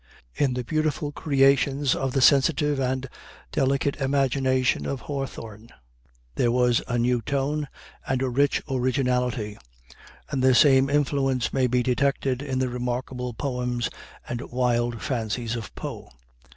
In 0.33 0.55
the 0.55 0.63
beautiful 0.63 1.11
creations 1.11 1.93
of 1.93 2.13
the 2.13 2.21
sensitive 2.21 2.79
and 2.79 3.07
delicate 3.51 3.97
imagination 3.97 4.87
of 4.87 5.01
Hawthorne, 5.01 5.69
there 6.33 6.51
was 6.51 6.81
a 6.87 6.97
new 6.97 7.21
tone 7.21 7.67
and 8.07 8.23
a 8.23 8.29
rich 8.29 8.63
originality, 8.67 9.59
and 10.31 10.41
the 10.43 10.55
same 10.55 10.89
influence 10.89 11.53
may 11.53 11.67
be 11.67 11.83
detected 11.83 12.41
in 12.41 12.57
the 12.57 12.67
remarkable 12.69 13.35
poems 13.35 13.91
and 14.27 14.39
the 14.39 14.47
wild 14.47 15.03
fancies 15.03 15.55
of 15.55 15.71
Poe. 15.75 16.09